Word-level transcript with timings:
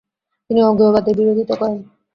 তিনি 0.49 0.59
অজ্ঞেয়বাদ 0.63 1.05
এর 1.09 1.15
বিরোধিতা 1.19 1.55
করেন। 1.55 1.79